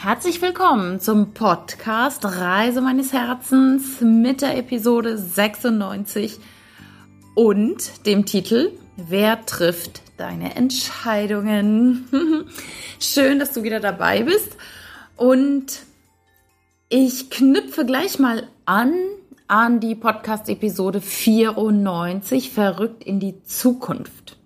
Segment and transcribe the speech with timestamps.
[0.00, 6.38] Herzlich willkommen zum Podcast Reise meines Herzens mit der Episode 96
[7.34, 12.08] und dem Titel Wer trifft deine Entscheidungen?
[13.00, 14.56] Schön, dass du wieder dabei bist
[15.16, 15.80] und
[16.88, 18.94] ich knüpfe gleich mal an
[19.48, 24.37] an die Podcast-Episode 94 Verrückt in die Zukunft.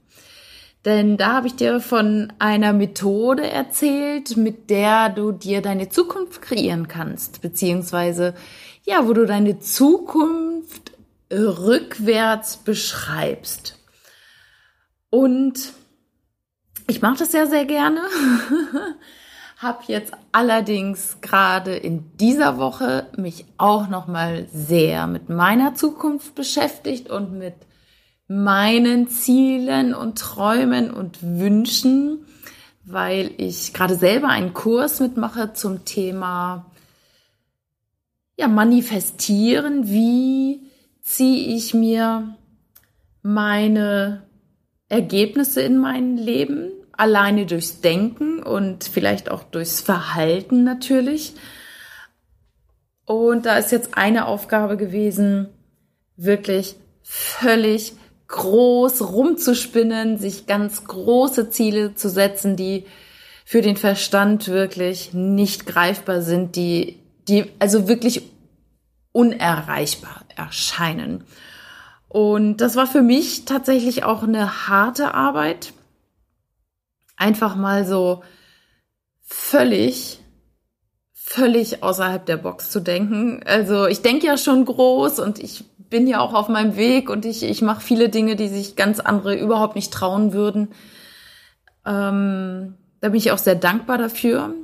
[0.85, 6.43] Denn da habe ich dir von einer Methode erzählt, mit der du dir deine Zukunft
[6.43, 8.35] kreieren kannst, beziehungsweise
[8.85, 10.93] ja, wo du deine Zukunft
[11.31, 13.79] rückwärts beschreibst.
[15.09, 15.73] Und
[16.89, 18.01] ich mache das ja sehr gerne.
[19.63, 26.35] habe jetzt allerdings gerade in dieser Woche mich auch noch mal sehr mit meiner Zukunft
[26.35, 27.55] beschäftigt und mit
[28.33, 32.25] meinen Zielen und Träumen und Wünschen,
[32.85, 36.71] weil ich gerade selber einen Kurs mitmache zum Thema
[38.37, 39.89] ja, manifestieren.
[39.89, 40.63] Wie
[41.03, 42.37] ziehe ich mir
[43.21, 44.23] meine
[44.89, 46.71] Ergebnisse in mein Leben?
[46.93, 51.35] Alleine durchs Denken und vielleicht auch durchs Verhalten natürlich.
[53.05, 55.49] Und da ist jetzt eine Aufgabe gewesen,
[56.17, 57.95] wirklich völlig
[58.33, 62.87] groß rumzuspinnen, sich ganz große Ziele zu setzen, die
[63.45, 68.23] für den Verstand wirklich nicht greifbar sind, die, die also wirklich
[69.13, 71.25] unerreichbar erscheinen.
[72.09, 75.73] Und das war für mich tatsächlich auch eine harte Arbeit.
[77.17, 78.23] Einfach mal so
[79.23, 80.21] völlig,
[81.13, 83.43] völlig außerhalb der Box zu denken.
[83.45, 87.27] Also ich denke ja schon groß und ich bin ja auch auf meinem Weg und
[87.27, 90.69] ich, ich mache viele Dinge, die sich ganz andere überhaupt nicht trauen würden.
[91.85, 94.55] Ähm, da bin ich auch sehr dankbar dafür.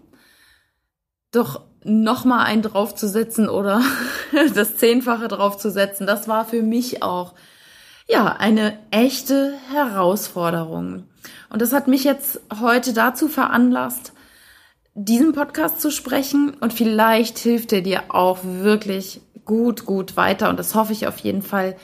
[1.31, 3.83] Doch noch mal einen draufzusetzen oder
[4.55, 7.35] das Zehnfache draufzusetzen, das war für mich auch
[8.09, 11.05] ja eine echte Herausforderung.
[11.51, 14.13] Und das hat mich jetzt heute dazu veranlasst,
[14.95, 20.61] diesen Podcast zu sprechen und vielleicht hilft er dir auch wirklich gut, gut weiter und
[20.61, 21.77] das hoffe ich auf jeden Fall,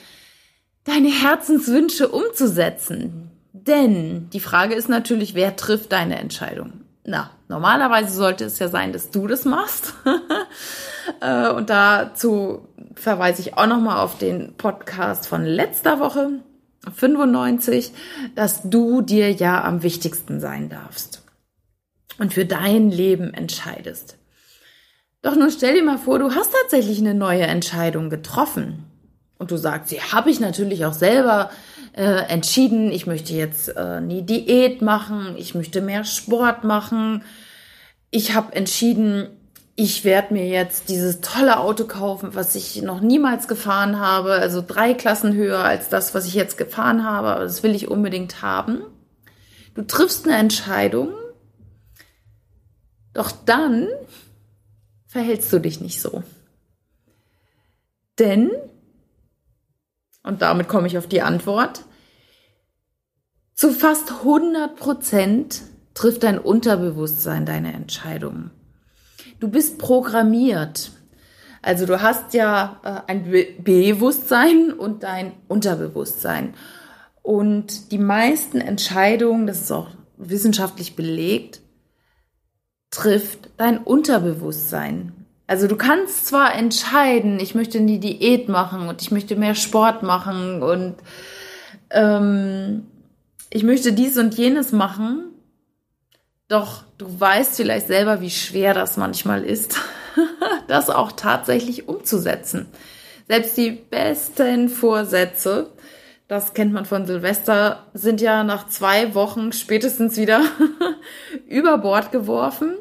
[0.84, 3.32] deine Herzenswünsche umzusetzen.
[3.52, 6.84] Denn die Frage ist natürlich, wer trifft deine Entscheidung?
[7.04, 9.94] Na, normalerweise sollte es ja sein, dass du das machst.
[11.20, 16.30] Äh, und dazu verweise ich auch nochmal auf den Podcast von letzter Woche,
[16.90, 17.92] 95,
[18.34, 21.22] dass du dir ja am wichtigsten sein darfst
[22.18, 24.16] und für dein Leben entscheidest.
[25.24, 28.84] Doch nun stell dir mal vor, du hast tatsächlich eine neue Entscheidung getroffen.
[29.38, 31.50] Und du sagst, sie habe ich natürlich auch selber
[31.96, 32.92] äh, entschieden.
[32.92, 37.24] Ich möchte jetzt äh, eine Diät machen, ich möchte mehr Sport machen.
[38.10, 39.28] Ich habe entschieden,
[39.76, 44.62] ich werde mir jetzt dieses tolle Auto kaufen, was ich noch niemals gefahren habe, also
[44.64, 48.42] drei Klassen höher als das, was ich jetzt gefahren habe, aber das will ich unbedingt
[48.42, 48.82] haben.
[49.74, 51.14] Du triffst eine Entscheidung,
[53.14, 53.88] doch dann
[55.14, 56.24] verhältst du dich nicht so.
[58.18, 58.50] Denn,
[60.24, 61.84] und damit komme ich auf die Antwort,
[63.54, 65.62] zu fast 100 Prozent
[65.94, 68.50] trifft dein Unterbewusstsein deine Entscheidungen.
[69.38, 70.90] Du bist programmiert.
[71.62, 76.54] Also du hast ja äh, ein Be Bewusstsein und dein Unterbewusstsein.
[77.22, 81.60] Und die meisten Entscheidungen, das ist auch wissenschaftlich belegt,
[82.94, 85.12] trifft dein Unterbewusstsein.
[85.46, 90.02] Also du kannst zwar entscheiden, ich möchte eine Diät machen und ich möchte mehr Sport
[90.02, 90.94] machen und
[91.90, 92.86] ähm,
[93.50, 95.34] ich möchte dies und jenes machen,
[96.48, 99.78] doch du weißt vielleicht selber, wie schwer das manchmal ist,
[100.68, 102.66] das auch tatsächlich umzusetzen.
[103.28, 105.70] Selbst die besten Vorsätze,
[106.28, 110.42] das kennt man von Silvester, sind ja nach zwei Wochen spätestens wieder
[111.48, 112.76] über Bord geworfen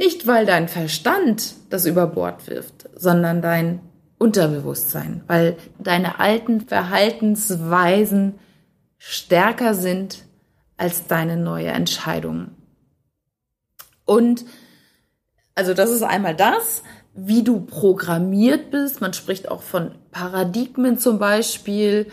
[0.00, 3.80] nicht, weil dein Verstand das über Bord wirft, sondern dein
[4.16, 8.38] Unterbewusstsein, weil deine alten Verhaltensweisen
[8.96, 10.24] stärker sind
[10.78, 12.52] als deine neue Entscheidung.
[14.06, 14.46] Und
[15.54, 19.02] also das ist einmal das, wie du programmiert bist.
[19.02, 22.06] Man spricht auch von Paradigmen zum Beispiel,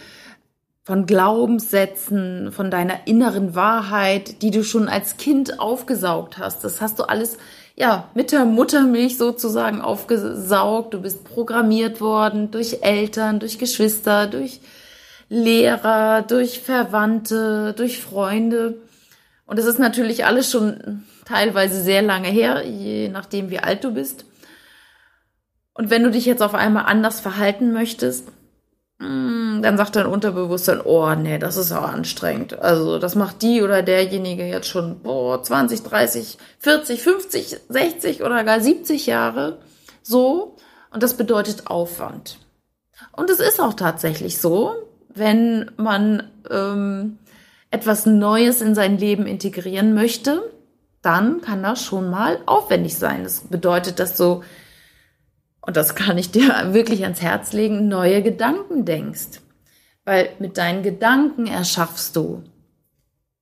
[0.88, 6.64] von Glaubenssätzen, von deiner inneren Wahrheit, die du schon als Kind aufgesaugt hast.
[6.64, 7.38] Das hast du alles
[7.76, 10.94] ja, mit der Muttermilch sozusagen aufgesaugt.
[10.94, 14.62] Du bist programmiert worden durch Eltern, durch Geschwister, durch
[15.28, 18.78] Lehrer, durch Verwandte, durch Freunde.
[19.46, 23.92] Und das ist natürlich alles schon teilweise sehr lange her, je nachdem, wie alt du
[23.92, 24.24] bist.
[25.78, 28.30] Und wenn du dich jetzt auf einmal anders verhalten möchtest,
[28.98, 32.60] mm, dann sagt dein Unterbewusstsein, oh nee, das ist auch anstrengend.
[32.60, 38.44] Also das macht die oder derjenige jetzt schon boah, 20, 30, 40, 50, 60 oder
[38.44, 39.60] gar 70 Jahre
[40.02, 40.58] so.
[40.92, 42.40] Und das bedeutet Aufwand.
[43.12, 44.74] Und es ist auch tatsächlich so,
[45.10, 47.20] wenn man ähm,
[47.70, 50.42] etwas Neues in sein Leben integrieren möchte,
[51.04, 53.24] dann kann das schon mal aufwendig sein.
[53.24, 54.42] Das bedeutet, dass du
[55.68, 59.42] und das kann ich dir wirklich ans Herz legen, neue Gedanken denkst.
[60.06, 62.44] Weil mit deinen Gedanken erschaffst du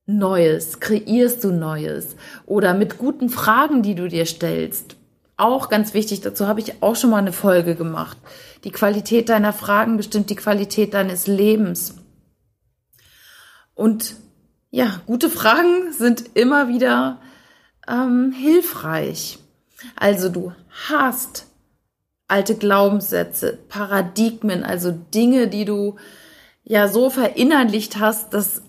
[0.08, 4.98] Neues, kreierst du Neues oder mit guten Fragen, die du dir stellst.
[5.38, 8.18] Auch ganz wichtig, dazu habe ich auch schon mal eine Folge gemacht.
[8.64, 11.96] Die Qualität deiner Fragen bestimmt die Qualität deines Lebens.
[13.74, 14.16] Und
[14.72, 17.20] ja, gute Fragen sind immer wieder
[17.88, 19.40] ähm, hilfreich.
[19.96, 20.54] Also du
[20.90, 21.46] hast
[22.28, 25.96] alte Glaubenssätze, Paradigmen, also Dinge, die du
[26.64, 28.62] ja so verinnerlicht hast, dass,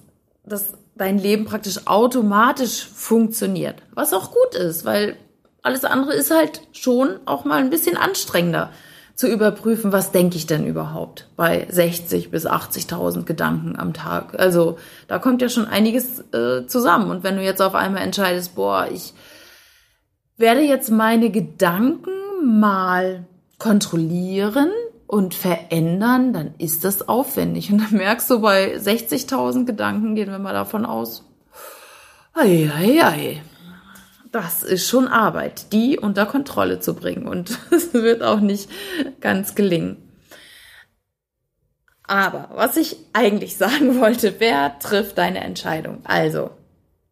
[0.44, 3.82] dass dein Leben praktisch automatisch funktioniert.
[3.94, 5.16] Was auch gut ist, weil
[5.62, 8.70] alles andere ist halt schon auch mal ein bisschen anstrengender
[9.14, 14.38] zu überprüfen, was denke ich denn überhaupt bei 60 bis 80.000 Gedanken am Tag.
[14.38, 14.78] Also
[15.08, 17.10] da kommt ja schon einiges äh, zusammen.
[17.10, 19.14] Und wenn du jetzt auf einmal entscheidest, boah, ich
[20.36, 22.10] werde jetzt meine Gedanken
[22.60, 23.24] mal
[23.58, 24.70] kontrollieren
[25.06, 27.70] und verändern, dann ist das aufwendig.
[27.72, 31.24] Und dann merkst du bei 60.000 Gedanken, gehen wir mal davon aus,
[32.34, 33.42] ei, ei, ei,
[34.32, 37.26] das ist schon Arbeit, die unter Kontrolle zu bringen.
[37.26, 38.68] Und es wird auch nicht
[39.20, 40.02] ganz gelingen.
[42.06, 46.00] Aber was ich eigentlich sagen wollte, wer trifft deine Entscheidung?
[46.04, 46.50] Also,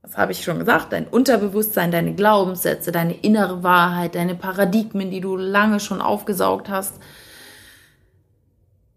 [0.04, 5.22] das habe ich schon gesagt, dein Unterbewusstsein, deine Glaubenssätze, deine innere Wahrheit, deine Paradigmen, die
[5.22, 6.96] du lange schon aufgesaugt hast.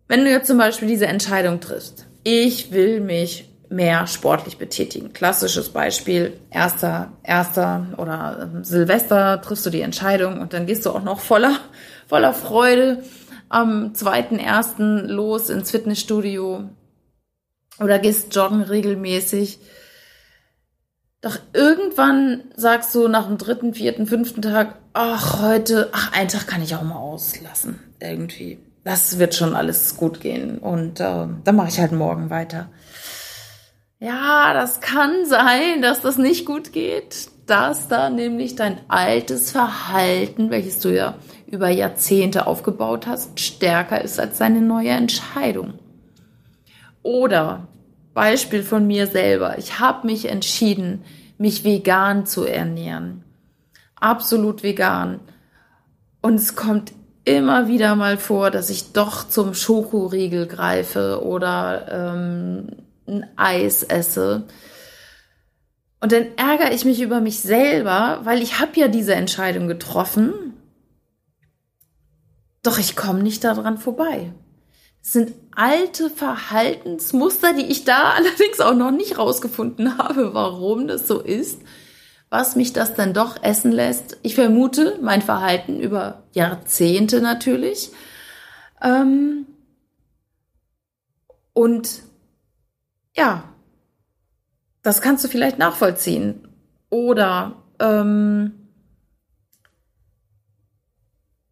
[0.10, 5.14] Wenn du jetzt zum Beispiel diese Entscheidung triffst, ich will mich mehr sportlich betätigen.
[5.14, 10.90] Klassisches Beispiel, erster, erster oder ähm, Silvester triffst du die Entscheidung und dann gehst du
[10.90, 11.58] auch noch voller,
[12.08, 13.02] voller Freude
[13.48, 16.70] am zweiten, ersten los ins Fitnessstudio
[17.80, 19.60] oder gehst joggen regelmäßig
[21.28, 26.48] doch irgendwann sagst du nach dem dritten, vierten, fünften Tag, ach, heute, ach, einen Tag
[26.48, 27.80] kann ich auch mal auslassen.
[28.00, 28.60] Irgendwie.
[28.84, 30.60] Das wird schon alles gut gehen.
[30.60, 32.70] Und äh, dann mache ich halt morgen weiter.
[34.00, 40.50] Ja, das kann sein, dass das nicht gut geht, dass da nämlich dein altes Verhalten,
[40.50, 41.16] welches du ja
[41.48, 45.74] über Jahrzehnte aufgebaut hast, stärker ist als deine neue Entscheidung.
[47.04, 47.68] Oder
[48.18, 49.60] Beispiel von mir selber.
[49.60, 51.04] Ich habe mich entschieden,
[51.38, 53.24] mich vegan zu ernähren.
[53.96, 55.20] Absolut vegan.
[56.20, 56.94] Und es kommt
[57.26, 62.70] immer wieder mal vor, dass ich doch zum Schokoriegel greife oder ähm,
[63.08, 64.48] ein Eis esse.
[66.02, 70.34] Und dann ärgere ich mich über mich selber, weil ich habe ja diese Entscheidung getroffen.
[72.64, 74.34] Doch ich komme nicht daran vorbei
[75.08, 81.22] sind alte Verhaltensmuster, die ich da allerdings auch noch nicht rausgefunden habe, warum das so
[81.22, 81.62] ist,
[82.30, 84.18] was mich das dann doch essen lässt.
[84.22, 87.92] Ich vermute mein Verhalten über Jahrzehnte natürlich.
[88.82, 89.46] Ähm
[91.54, 92.04] und
[93.16, 93.44] ja,
[94.84, 96.50] das kannst du vielleicht nachvollziehen.
[96.90, 98.52] Oder ähm,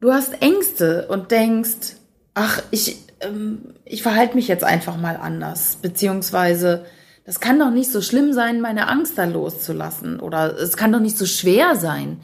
[0.01, 1.95] du hast Ängste und denkst,
[2.33, 6.85] ach, ich, ähm, ich verhalte mich jetzt einfach mal anders, beziehungsweise
[7.25, 10.99] das kann doch nicht so schlimm sein, meine Angst da loszulassen oder es kann doch
[10.99, 12.21] nicht so schwer sein.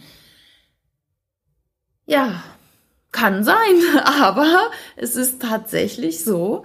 [2.05, 2.43] Ja,
[3.12, 6.63] kann sein, aber es ist tatsächlich so,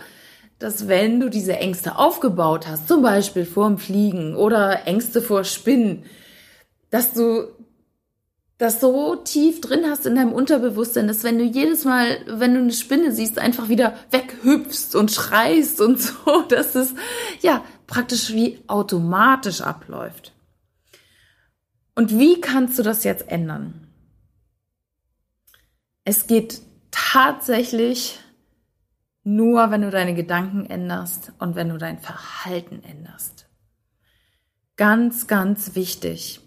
[0.59, 5.45] dass wenn du diese Ängste aufgebaut hast, zum Beispiel vor dem Fliegen oder Ängste vor
[5.45, 6.04] Spinnen,
[6.90, 7.49] dass du
[8.58, 12.60] das so tief drin hast in deinem Unterbewusstsein, dass wenn du jedes Mal, wenn du
[12.60, 16.94] eine Spinne siehst, einfach wieder weghüpfst und schreist und so, dass es
[17.42, 20.32] ja praktisch wie automatisch abläuft.
[21.94, 23.88] Und wie kannst du das jetzt ändern?
[26.04, 26.60] Es geht
[26.90, 28.18] tatsächlich
[29.25, 33.48] nur, wenn du deine Gedanken änderst und wenn du dein Verhalten änderst.
[34.76, 36.40] Ganz, ganz wichtig.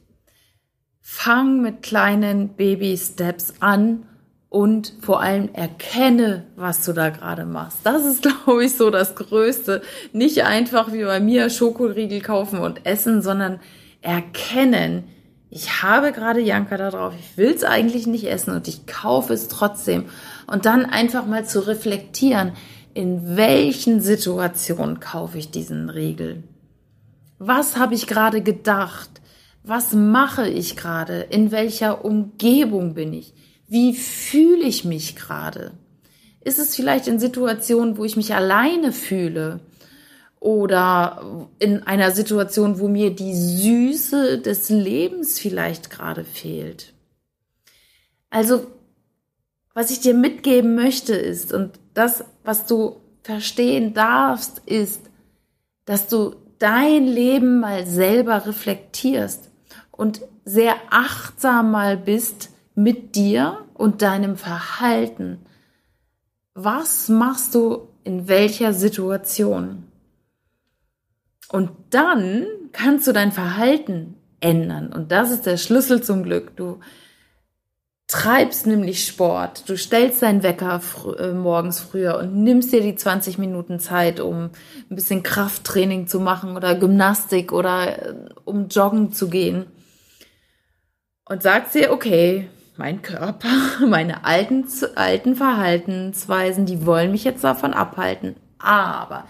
[1.12, 4.04] Fang mit kleinen Baby-Steps an
[4.48, 7.80] und vor allem erkenne, was du da gerade machst.
[7.84, 9.82] Das ist, glaube ich, so das Größte.
[10.14, 13.60] Nicht einfach wie bei mir Schokoriegel kaufen und essen, sondern
[14.02, 15.04] erkennen,
[15.50, 19.34] ich habe gerade Janka da drauf, ich will es eigentlich nicht essen und ich kaufe
[19.34, 20.06] es trotzdem.
[20.46, 22.52] Und dann einfach mal zu reflektieren,
[22.94, 26.44] in welchen Situationen kaufe ich diesen Riegel?
[27.40, 29.10] Was habe ich gerade gedacht?
[29.64, 31.22] Was mache ich gerade?
[31.22, 33.34] In welcher Umgebung bin ich?
[33.68, 35.74] Wie fühle ich mich gerade?
[36.42, 39.60] Ist es vielleicht in Situationen, wo ich mich alleine fühle?
[40.40, 46.94] Oder in einer Situation, wo mir die Süße des Lebens vielleicht gerade fehlt?
[48.30, 48.68] Also,
[49.74, 55.02] was ich dir mitgeben möchte ist, und das, was du verstehen darfst, ist,
[55.84, 59.49] dass du dein Leben mal selber reflektierst
[60.00, 65.40] und sehr achtsam mal bist mit dir und deinem Verhalten.
[66.54, 69.84] Was machst du in welcher Situation?
[71.52, 74.94] Und dann kannst du dein Verhalten ändern.
[74.94, 76.56] Und das ist der Schlüssel zum Glück.
[76.56, 76.80] Du
[78.08, 79.68] treibst nämlich Sport.
[79.68, 84.22] Du stellst deinen Wecker fr äh, morgens früher und nimmst dir die 20 Minuten Zeit,
[84.22, 84.52] um
[84.90, 88.16] ein bisschen Krafttraining zu machen oder Gymnastik oder äh,
[88.46, 89.66] um joggen zu gehen.
[91.30, 93.50] Und sagst dir, okay, mein Körper,
[93.88, 98.36] meine alten, alten Verhaltensweisen, die wollen mich jetzt davon abhalten.
[98.58, 99.26] Aber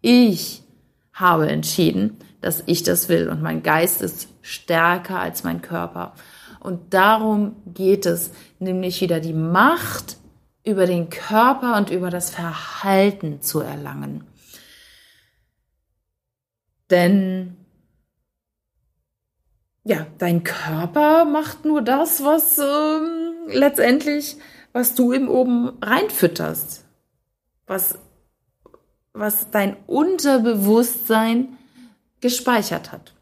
[0.00, 0.64] ich
[1.12, 6.14] habe entschieden, dass ich das will und mein Geist ist stärker als mein Körper.
[6.58, 10.16] Und darum geht es, nämlich wieder die Macht
[10.64, 14.24] über den Körper und über das Verhalten zu erlangen.
[16.90, 17.63] Denn
[19.84, 24.36] ja, dein Körper macht nur das, was ähm, letztendlich,
[24.72, 26.84] was du ihm oben reinfütterst,
[27.66, 27.98] was,
[29.12, 31.58] was dein Unterbewusstsein
[32.20, 33.12] gespeichert hat.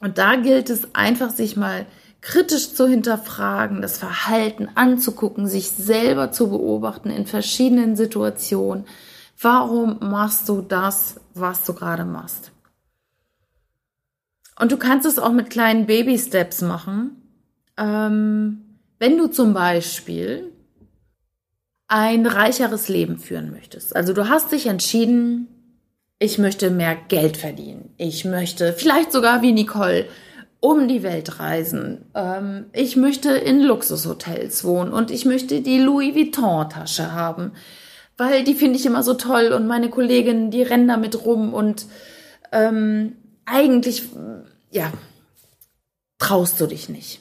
[0.00, 1.86] Und da gilt es einfach, sich mal
[2.20, 8.84] kritisch zu hinterfragen, das Verhalten anzugucken, sich selber zu beobachten in verschiedenen Situationen.
[9.40, 12.50] Warum machst du das, was du gerade machst?
[14.58, 17.16] Und du kannst es auch mit kleinen Baby-Steps machen.
[17.78, 20.52] Ähm, wenn du zum Beispiel
[21.88, 23.94] ein reicheres Leben führen möchtest.
[23.94, 25.48] Also du hast dich entschieden,
[26.18, 27.92] ich möchte mehr Geld verdienen.
[27.98, 30.06] Ich möchte vielleicht sogar wie Nicole
[30.60, 32.06] um die Welt reisen.
[32.14, 37.52] Ähm, ich möchte in Luxushotels wohnen und ich möchte die Louis Vuitton-Tasche haben,
[38.16, 41.86] weil die finde ich immer so toll und meine Kolleginnen, die rennen damit rum und
[42.52, 44.08] ähm, eigentlich,
[44.70, 44.92] ja,
[46.18, 47.20] traust du dich nicht.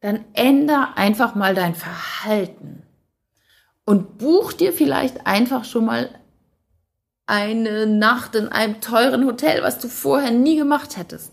[0.00, 2.82] Dann änder einfach mal dein Verhalten
[3.84, 6.10] und buch dir vielleicht einfach schon mal
[7.24, 11.32] eine Nacht in einem teuren Hotel, was du vorher nie gemacht hättest.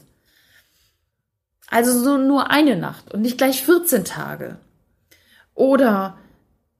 [1.67, 4.57] Also so nur eine Nacht und nicht gleich 14 Tage.
[5.53, 6.17] Oder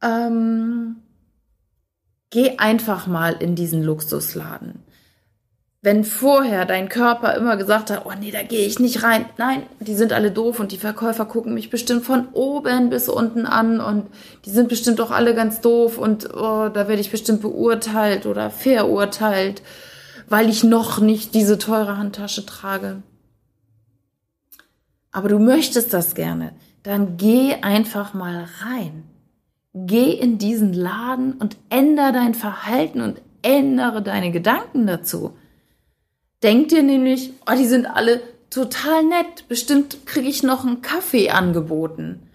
[0.01, 0.97] ähm,
[2.29, 4.84] geh einfach mal in diesen Luxusladen.
[5.85, 9.25] Wenn vorher dein Körper immer gesagt hat, oh nee, da gehe ich nicht rein.
[9.37, 13.45] Nein, die sind alle doof und die Verkäufer gucken mich bestimmt von oben bis unten
[13.45, 14.07] an und
[14.45, 18.49] die sind bestimmt auch alle ganz doof und oh, da werde ich bestimmt beurteilt oder
[18.49, 19.61] verurteilt,
[20.27, 23.03] weil ich noch nicht diese teure Handtasche trage
[25.15, 26.51] aber du möchtest das gerne,
[26.83, 29.05] dann geh einfach mal rein.
[29.73, 35.37] Geh in diesen Laden und ändere dein Verhalten und ändere deine Gedanken dazu.
[36.45, 38.21] Denk dir nämlich, oh, die sind alle
[38.51, 39.47] total nett.
[39.47, 42.29] Bestimmt kriege ich noch einen Kaffee angeboten.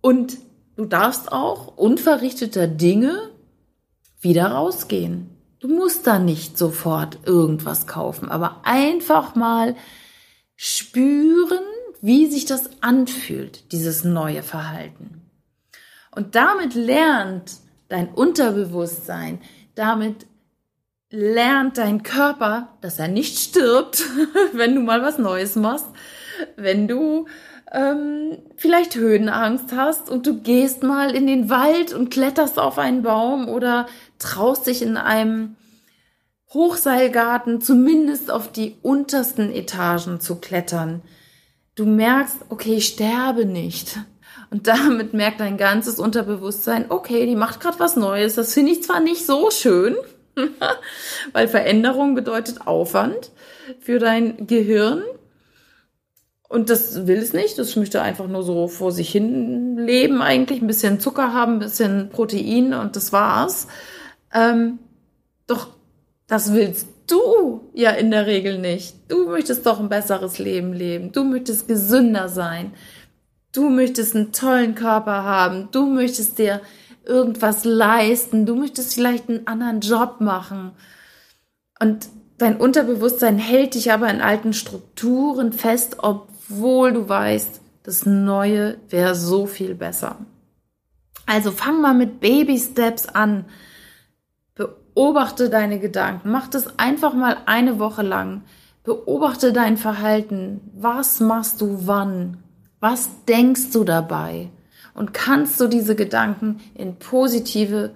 [0.00, 0.38] Und
[0.76, 3.30] du darfst auch unverrichteter Dinge
[4.20, 5.28] wieder rausgehen.
[5.58, 9.74] Du musst da nicht sofort irgendwas kaufen, aber einfach mal
[10.54, 11.64] spüren,
[12.00, 15.22] wie sich das anfühlt, dieses neue Verhalten.
[16.12, 17.56] Und damit lernt
[17.88, 19.40] dein Unterbewusstsein,
[19.74, 20.26] damit
[21.10, 24.04] lernt dein Körper, dass er nicht stirbt,
[24.52, 25.86] wenn du mal was Neues machst,
[26.56, 27.26] wenn du
[27.72, 33.02] ähm, vielleicht Höhenangst hast und du gehst mal in den Wald und kletterst auf einen
[33.02, 33.86] Baum oder
[34.18, 35.56] traust dich in einem
[36.52, 41.02] Hochseilgarten zumindest auf die untersten Etagen zu klettern.
[41.76, 43.98] Du merkst, okay, ich sterbe nicht.
[44.50, 48.34] Und damit merkt dein ganzes Unterbewusstsein, okay, die macht gerade was Neues.
[48.34, 49.94] Das finde ich zwar nicht so schön,
[51.32, 53.30] weil Veränderung bedeutet Aufwand
[53.80, 55.02] für dein Gehirn.
[56.48, 57.58] Und das will es nicht.
[57.58, 61.58] Das möchte einfach nur so vor sich hin leben, eigentlich ein bisschen Zucker haben, ein
[61.60, 63.68] bisschen Protein und das war's.
[64.34, 64.80] Ähm,
[65.46, 65.68] doch
[66.26, 68.94] das willst du ja in der Regel nicht.
[69.08, 71.12] Du möchtest doch ein besseres Leben leben.
[71.12, 72.72] Du möchtest gesünder sein.
[73.52, 75.68] Du möchtest einen tollen Körper haben.
[75.72, 76.60] Du möchtest dir
[77.04, 78.46] irgendwas leisten.
[78.46, 80.72] Du möchtest vielleicht einen anderen Job machen.
[81.80, 88.78] Und dein Unterbewusstsein hält dich aber in alten Strukturen fest, obwohl du weißt, das Neue
[88.88, 90.16] wäre so viel besser.
[91.26, 93.44] Also fang mal mit Baby Steps an.
[94.54, 96.30] Beobachte deine Gedanken.
[96.30, 98.42] Mach das einfach mal eine Woche lang.
[98.82, 100.60] Beobachte dein Verhalten.
[100.74, 102.42] Was machst du wann?
[102.80, 104.50] Was denkst du dabei?
[104.94, 107.94] Und kannst du diese Gedanken in positive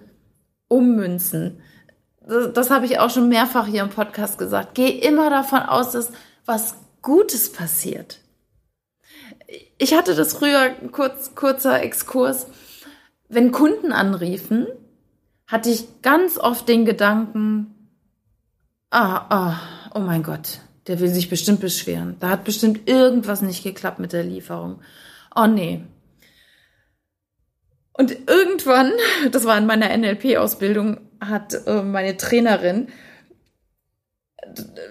[0.69, 1.61] ummünzen?
[2.27, 4.75] Das, das habe ich auch schon mehrfach hier im Podcast gesagt.
[4.75, 6.13] Geh immer davon aus, dass
[6.47, 8.21] was Gutes passiert.
[9.79, 12.47] Ich hatte das früher, kurz, kurzer Exkurs,
[13.29, 14.67] wenn Kunden anriefen,
[15.47, 17.91] hatte ich ganz oft den Gedanken,
[18.91, 19.61] ah, ah,
[19.95, 22.17] oh mein Gott, der will sich bestimmt beschweren.
[22.21, 24.81] Da hat bestimmt irgendwas nicht geklappt mit der Lieferung.
[25.35, 25.85] Oh nee.
[27.95, 28.93] Und irgendwann,
[29.33, 32.89] das war in meiner NLP-Ausbildung, hat äh, meine Trainerin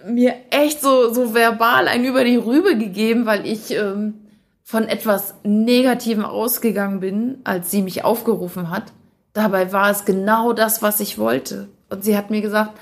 [0.06, 4.16] mir echt so, so verbal ein über die Rübe gegeben, weil ich ähm,
[4.64, 8.92] von etwas Negativem ausgegangen bin, als sie mich aufgerufen hat.
[9.34, 11.70] Dabei war es genau das, was ich wollte.
[11.90, 12.80] Und sie hat mir gesagt,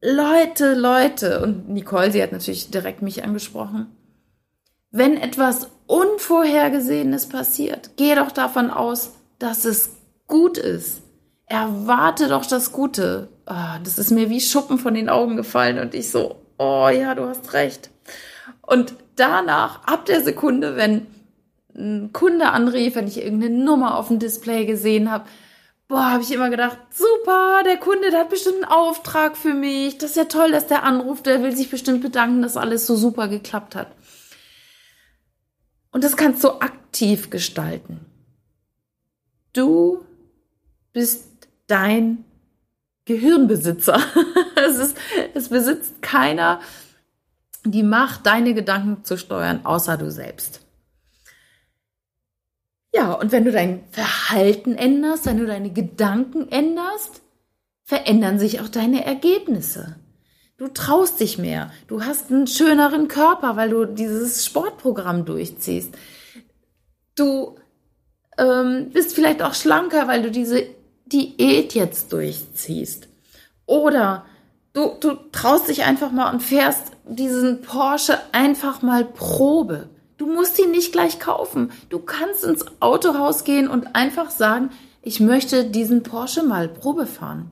[0.00, 3.88] Leute, Leute, und Nicole, sie hat natürlich direkt mich angesprochen,
[4.96, 9.90] wenn etwas Unvorhergesehenes passiert, geh doch davon aus, dass es
[10.26, 11.02] gut ist.
[11.46, 13.28] Erwarte doch das Gute.
[13.46, 17.14] Oh, das ist mir wie Schuppen von den Augen gefallen und ich so, oh ja,
[17.14, 17.90] du hast recht.
[18.62, 21.06] Und danach, ab der Sekunde, wenn
[21.76, 25.26] ein Kunde anrief, wenn ich irgendeine Nummer auf dem Display gesehen habe,
[25.88, 29.98] boah, habe ich immer gedacht, super, der Kunde, der hat bestimmt einen Auftrag für mich.
[29.98, 32.96] Das ist ja toll, dass der anruft, der will sich bestimmt bedanken, dass alles so
[32.96, 33.88] super geklappt hat.
[35.96, 38.04] Und das kannst du aktiv gestalten.
[39.54, 40.04] Du
[40.92, 42.26] bist dein
[43.06, 43.98] Gehirnbesitzer.
[44.56, 44.98] es, ist,
[45.32, 46.60] es besitzt keiner
[47.64, 50.60] die Macht, deine Gedanken zu steuern, außer du selbst.
[52.94, 57.22] Ja, und wenn du dein Verhalten änderst, wenn du deine Gedanken änderst,
[57.84, 59.96] verändern sich auch deine Ergebnisse.
[60.58, 61.70] Du traust dich mehr.
[61.86, 65.94] Du hast einen schöneren Körper, weil du dieses Sportprogramm durchziehst.
[67.14, 67.56] Du
[68.38, 70.66] ähm, bist vielleicht auch schlanker, weil du diese
[71.04, 73.08] Diät jetzt durchziehst.
[73.66, 74.24] Oder
[74.72, 79.90] du, du traust dich einfach mal und fährst diesen Porsche einfach mal Probe.
[80.16, 81.70] Du musst ihn nicht gleich kaufen.
[81.90, 84.70] Du kannst ins Autohaus gehen und einfach sagen,
[85.02, 87.50] ich möchte diesen Porsche mal Probe fahren.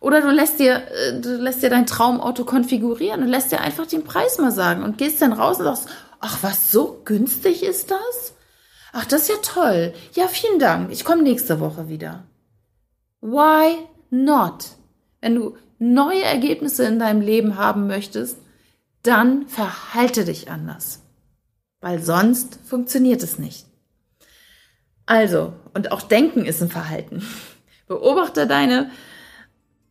[0.00, 3.86] Oder du lässt dir, äh, du lässt dir dein Traumauto konfigurieren und lässt dir einfach
[3.86, 5.88] den Preis mal sagen und gehst dann raus und sagst,
[6.20, 8.34] ach, was so günstig ist das?
[8.92, 9.92] Ach, das ist ja toll.
[10.14, 10.90] Ja, vielen Dank.
[10.90, 12.24] Ich komme nächste Woche wieder.
[13.20, 13.76] Why
[14.08, 14.70] not?
[15.20, 18.38] Wenn du neue Ergebnisse in deinem Leben haben möchtest,
[19.02, 21.02] dann verhalte dich anders.
[21.80, 23.66] Weil sonst funktioniert es nicht.
[25.06, 27.22] Also, und auch Denken ist ein Verhalten.
[27.86, 28.90] Beobachte deine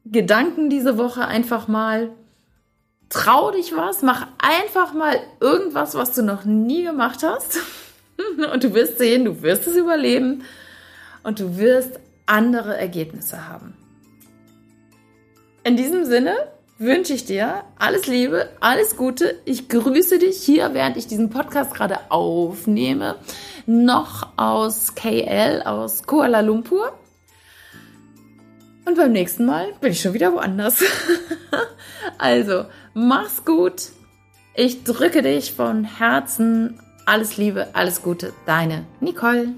[0.05, 2.11] Gedanken diese Woche einfach mal.
[3.09, 7.59] Trau dich was, mach einfach mal irgendwas, was du noch nie gemacht hast.
[8.53, 10.43] Und du wirst sehen, du wirst es überleben
[11.23, 13.75] und du wirst andere Ergebnisse haben.
[15.63, 16.35] In diesem Sinne
[16.77, 19.39] wünsche ich dir alles Liebe, alles Gute.
[19.45, 23.15] Ich grüße dich hier, während ich diesen Podcast gerade aufnehme,
[23.65, 26.93] noch aus KL, aus Kuala Lumpur.
[28.89, 30.83] Und beim nächsten Mal bin ich schon wieder woanders.
[32.17, 33.89] also, mach's gut.
[34.55, 36.79] Ich drücke dich von Herzen.
[37.05, 38.33] Alles Liebe, alles Gute.
[38.47, 39.49] Deine Nicole.